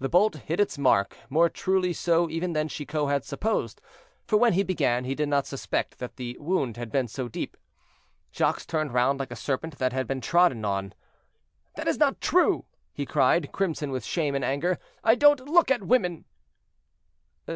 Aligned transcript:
The 0.00 0.08
bolt 0.08 0.34
hit 0.34 0.58
its 0.58 0.76
mark, 0.78 1.16
more 1.30 1.48
truly 1.48 1.92
so 1.92 2.28
even 2.28 2.54
than 2.54 2.66
Chicot 2.66 3.06
had 3.08 3.24
supposed; 3.24 3.80
for 4.26 4.36
when 4.36 4.54
he 4.54 4.64
began, 4.64 5.04
he 5.04 5.14
did 5.14 5.28
not 5.28 5.46
suspect 5.46 6.00
that 6.00 6.16
the 6.16 6.36
wound 6.40 6.76
had 6.76 6.90
been 6.90 7.06
so 7.06 7.28
deep. 7.28 7.56
Jacques 8.32 8.66
turned 8.66 8.92
round 8.92 9.20
like 9.20 9.30
a 9.30 9.36
serpent 9.36 9.78
that 9.78 9.92
had 9.92 10.08
been 10.08 10.20
trodden 10.20 10.64
on. 10.64 10.92
"That 11.76 11.86
is 11.86 11.98
not 11.98 12.20
true," 12.20 12.64
he 12.92 13.06
cried, 13.06 13.52
crimson 13.52 13.92
with 13.92 14.04
shame 14.04 14.34
and 14.34 14.44
anger, 14.44 14.76
"I 15.04 15.14
don't 15.14 15.48
look 15.48 15.70
at 15.70 15.84
women." 15.84 16.24